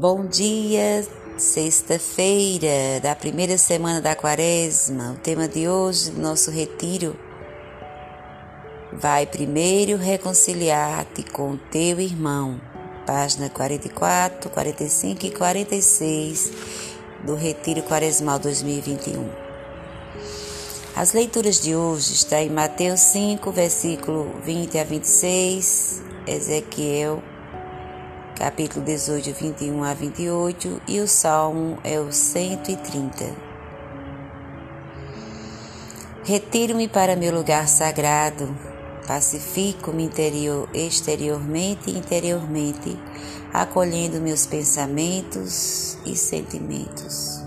[0.00, 1.06] Bom dia,
[1.36, 5.12] sexta-feira da primeira semana da quaresma.
[5.12, 7.14] O tema de hoje do nosso retiro
[8.94, 12.58] vai primeiro reconciliar-te com teu irmão.
[13.06, 16.52] Página 44, 45 e 46
[17.26, 19.28] do Retiro Quaresmal 2021.
[20.96, 27.22] As leituras de hoje estão em Mateus 5, versículo 20 a 26, Ezequiel
[28.40, 33.36] capítulo 18, 21 a 28, e o salmo é o 130.
[36.24, 38.48] Retiro-me para meu lugar sagrado,
[39.06, 42.98] pacifico-me interior, exteriormente e interiormente,
[43.52, 47.44] acolhendo meus pensamentos e sentimentos.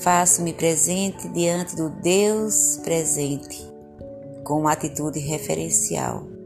[0.00, 3.64] Faço-me presente diante do Deus presente,
[4.42, 6.37] com uma atitude referencial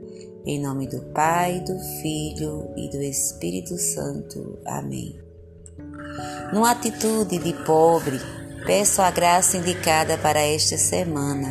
[0.45, 4.59] em nome do Pai, do Filho e do Espírito Santo.
[4.67, 5.19] Amém.
[6.53, 8.21] Numa atitude de pobre,
[8.67, 11.49] peço a graça indicada para esta semana,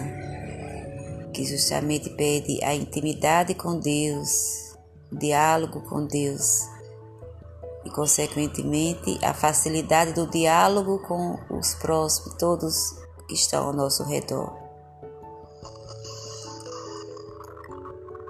[1.34, 4.76] que justamente pede a intimidade com Deus,
[5.12, 6.68] o diálogo com Deus
[7.86, 12.96] e, consequentemente, a facilidade do diálogo com os próximos, todos
[13.28, 14.61] que estão ao nosso redor.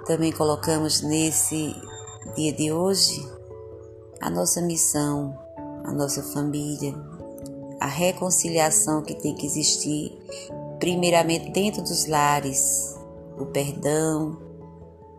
[0.06, 1.74] Também colocamos nesse
[2.34, 3.24] dia de hoje
[4.20, 5.38] a nossa missão,
[5.84, 6.94] a nossa família,
[7.80, 10.18] a reconciliação que tem que existir,
[10.80, 12.96] primeiramente dentro dos lares,
[13.38, 14.38] o perdão,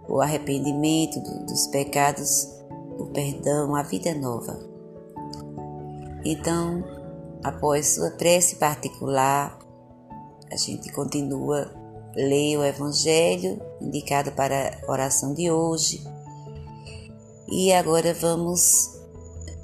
[0.07, 2.47] o arrependimento dos pecados,
[2.97, 4.59] o perdão, a vida nova.
[6.25, 6.83] Então,
[7.43, 9.57] após sua prece particular,
[10.51, 11.82] a gente continua
[12.15, 16.03] Leia o Evangelho indicado para a oração de hoje.
[17.47, 18.93] E agora vamos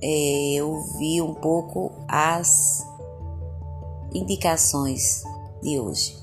[0.01, 2.85] é, ouvir um pouco as
[4.13, 5.23] indicações
[5.61, 6.17] de hoje.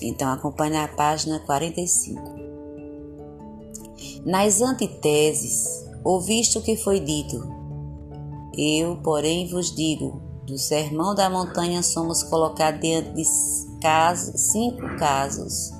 [0.00, 2.22] Então acompanhe a página 45.
[4.24, 7.42] Nas antiteses, ouviste o que foi dito.
[8.56, 13.24] Eu, porém, vos digo: do sermão da montanha somos colocados diante de
[13.86, 15.70] casos, cinco casos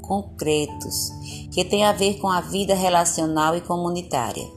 [0.00, 1.10] concretos
[1.52, 4.48] que têm a ver com a vida relacional e comunitária.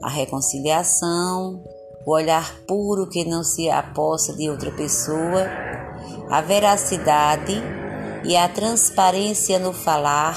[0.00, 1.60] A reconciliação,
[2.06, 5.48] o olhar puro que não se aposta de outra pessoa,
[6.30, 7.60] a veracidade
[8.24, 10.36] e a transparência no falar,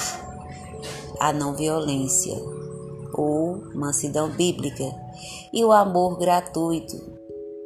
[1.19, 2.35] a não violência
[3.13, 4.91] ou mansidão bíblica
[5.53, 6.97] e o amor gratuito,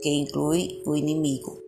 [0.01, 1.64] que inclui o inimigo.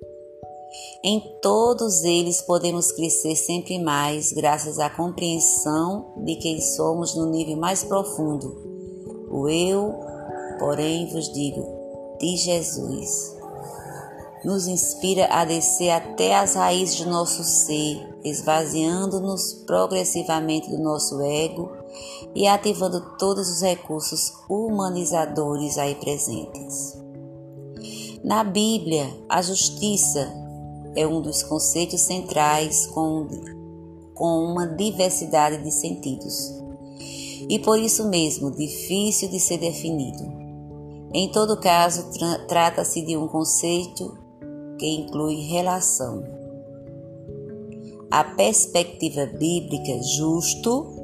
[1.04, 7.56] Em todos eles podemos crescer sempre mais, graças à compreensão de quem somos no nível
[7.56, 9.28] mais profundo.
[9.30, 9.94] O eu,
[10.60, 11.66] porém, vos digo,
[12.20, 13.36] de Jesus.
[14.44, 21.72] Nos inspira a descer até as raízes do nosso ser, esvaziando-nos progressivamente do nosso ego
[22.34, 26.98] e ativando todos os recursos humanizadores aí presentes.
[28.24, 30.47] Na Bíblia, a justiça
[30.98, 33.28] é um dos conceitos centrais com,
[34.16, 36.58] com uma diversidade de sentidos
[37.48, 40.26] e por isso mesmo difícil de ser definido.
[41.14, 44.18] Em todo caso, tra trata-se de um conceito
[44.80, 46.24] que inclui relação.
[48.10, 50.96] A perspectiva bíblica justo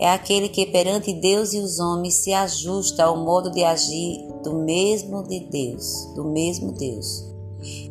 [0.00, 4.54] é aquele que perante Deus e os homens se ajusta ao modo de agir do
[4.54, 7.35] mesmo de Deus, do mesmo Deus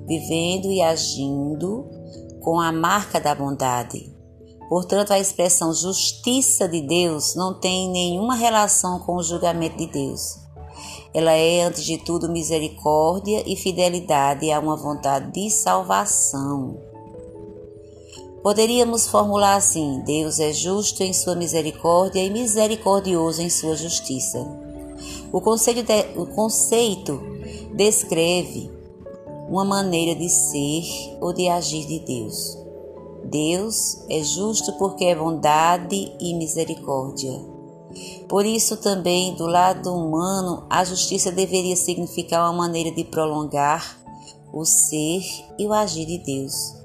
[0.07, 1.85] vivendo e agindo
[2.41, 4.13] com a marca da bondade.
[4.69, 10.39] Portanto, a expressão justiça de Deus não tem nenhuma relação com o julgamento de Deus.
[11.13, 16.77] Ela é, antes de tudo, misericórdia e fidelidade a uma vontade de salvação.
[18.43, 24.45] Poderíamos formular assim: Deus é justo em sua misericórdia e misericordioso em sua justiça.
[25.31, 27.21] O conceito, de, o conceito
[27.73, 28.74] descreve
[29.55, 30.83] uma maneira de ser
[31.21, 32.57] ou de agir de Deus.
[33.23, 37.31] Deus é justo porque é bondade e misericórdia.
[38.27, 43.97] Por isso, também, do lado humano, a justiça deveria significar uma maneira de prolongar
[44.51, 45.23] o ser
[45.57, 46.75] e o agir de Deus.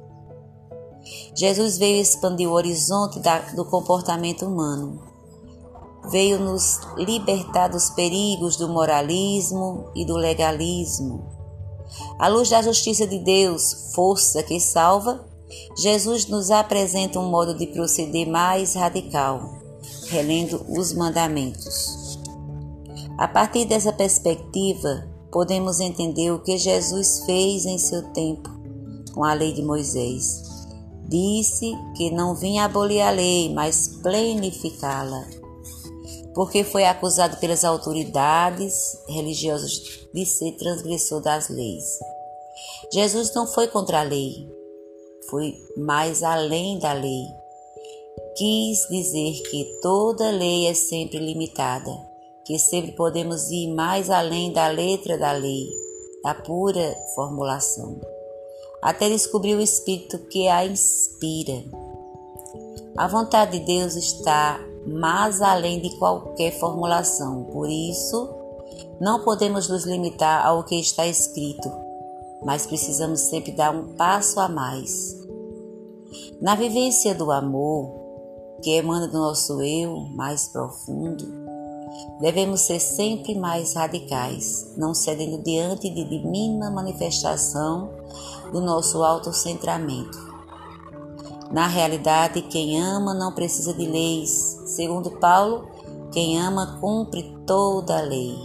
[1.34, 5.02] Jesus veio expandir o horizonte da, do comportamento humano.
[6.08, 11.39] Veio nos libertar dos perigos do moralismo e do legalismo
[12.18, 15.24] à luz da justiça de Deus, força que salva,
[15.76, 19.58] Jesus nos apresenta um modo de proceder mais radical,
[20.08, 22.18] relendo os mandamentos.
[23.18, 28.50] A partir dessa perspectiva, podemos entender o que Jesus fez em seu tempo
[29.12, 30.42] com a lei de Moisés.
[31.08, 35.26] Disse que não vinha abolir a lei, mas plenificá-la,
[36.40, 39.72] porque foi acusado pelas autoridades religiosas
[40.14, 41.98] de ser transgressor das leis.
[42.90, 44.48] Jesus não foi contra a lei,
[45.28, 47.26] foi mais além da lei.
[48.38, 51.94] Quis dizer que toda lei é sempre limitada,
[52.46, 55.68] que sempre podemos ir mais além da letra da lei,
[56.24, 58.00] da pura formulação
[58.80, 61.62] até descobrir o Espírito que a inspira.
[62.96, 68.28] A vontade de Deus está mais além de qualquer formulação, por isso,
[69.00, 71.70] não podemos nos limitar ao que está escrito,
[72.44, 75.16] mas precisamos sempre dar um passo a mais.
[76.40, 78.00] Na vivência do amor,
[78.62, 81.24] que emana do nosso eu mais profundo,
[82.20, 87.90] devemos ser sempre mais radicais, não cedendo diante de mínima manifestação
[88.52, 90.29] do nosso autocentramento.
[91.50, 94.60] Na realidade, quem ama não precisa de leis.
[94.66, 95.68] Segundo Paulo,
[96.12, 98.36] quem ama cumpre toda a lei.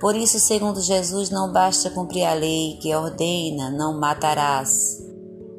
[0.00, 5.00] Por isso, segundo Jesus, não basta cumprir a lei que ordena não matarás.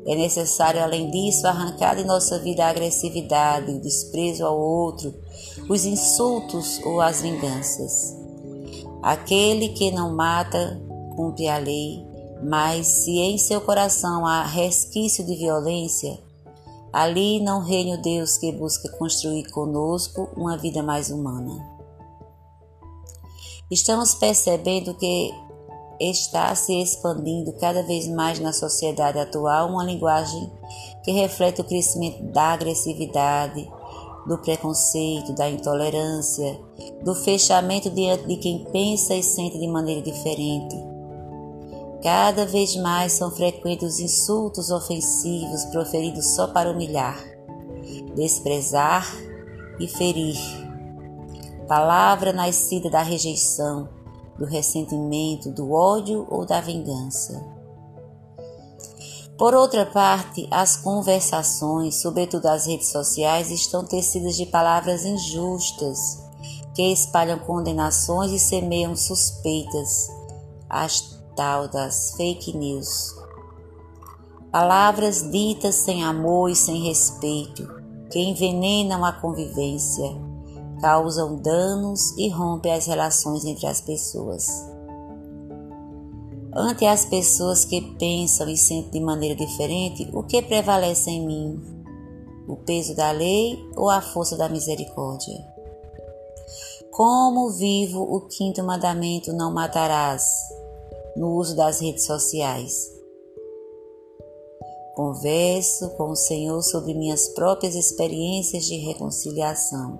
[0.06, 5.13] É necessário, além disso, arrancar de nossa vida a agressividade, o desprezo ao outro,
[5.69, 8.13] os insultos ou as vinganças.
[9.01, 10.81] Aquele que não mata
[11.16, 12.13] cumpre a lei
[12.44, 16.19] mas se em seu coração há resquício de violência,
[16.94, 21.68] ali não reina o Deus que busca construir conosco uma vida mais humana.
[23.72, 25.34] Estamos percebendo que
[26.00, 30.51] está se expandindo cada vez mais na sociedade atual uma linguagem
[31.04, 33.68] que reflete o crescimento da agressividade,
[34.28, 36.60] do preconceito, da intolerância,
[37.04, 40.93] do fechamento diante de quem pensa e sente de maneira diferente
[42.04, 47.18] Cada vez mais são frequentes os insultos ofensivos proferidos só para humilhar,
[48.14, 49.10] desprezar
[49.80, 50.38] e ferir.
[51.66, 53.88] Palavra nascida da rejeição,
[54.38, 57.42] do ressentimento, do ódio ou da vingança.
[59.38, 66.22] Por outra parte, as conversações, sobretudo as redes sociais, estão tecidas de palavras injustas
[66.76, 70.10] que espalham condenações e semeiam suspeitas.
[70.70, 73.15] As tal das fake news.
[74.51, 77.68] Palavras ditas sem amor e sem respeito,
[78.12, 80.15] que envenenam a convivência,
[80.80, 84.47] causam danos e rompem as relações entre as pessoas.
[86.56, 91.59] Ante as pessoas que pensam e sentem de maneira diferente, o que prevalece em mim?
[92.47, 95.53] O peso da lei ou a força da misericórdia?
[96.91, 100.47] Como vivo o quinto mandamento: não matarás?
[101.15, 102.92] No uso das redes sociais.
[104.95, 110.00] Converso com o Senhor sobre minhas próprias experiências de reconciliação.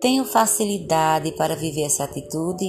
[0.00, 2.68] Tenho facilidade para viver essa atitude?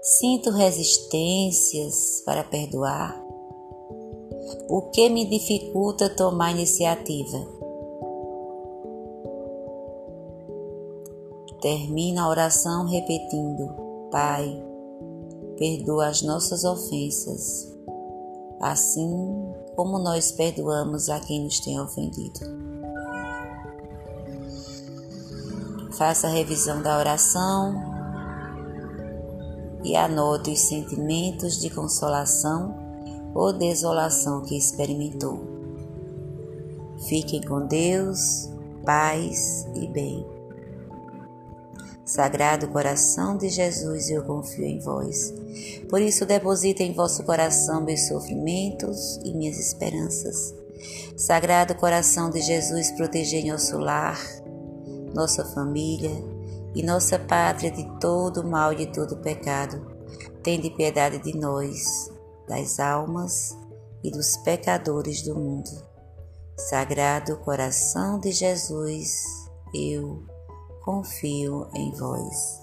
[0.00, 3.20] Sinto resistências para perdoar?
[4.68, 7.38] O que me dificulta tomar iniciativa?
[11.60, 13.72] Termina a oração repetindo:
[14.10, 14.71] Pai,
[15.62, 17.72] perdoa as nossas ofensas,
[18.60, 19.08] assim
[19.76, 22.40] como nós perdoamos a quem nos tem ofendido.
[25.92, 27.80] Faça a revisão da oração
[29.84, 32.74] e anote os sentimentos de consolação
[33.32, 35.46] ou desolação que experimentou.
[37.06, 38.50] Fiquem com Deus,
[38.84, 40.41] paz e bem.
[42.12, 45.32] Sagrado coração de Jesus, eu confio em vós.
[45.88, 50.54] Por isso, deposita em vosso coração meus sofrimentos e minhas esperanças.
[51.16, 54.20] Sagrado coração de Jesus, protegei nosso lar,
[55.14, 56.12] nossa família
[56.74, 59.80] e nossa pátria de todo mal e de todo pecado.
[60.42, 62.12] Tende piedade de nós,
[62.46, 63.56] das almas
[64.04, 65.70] e dos pecadores do mundo.
[66.58, 69.24] Sagrado coração de Jesus,
[69.74, 70.30] eu
[70.82, 72.61] confio em vós.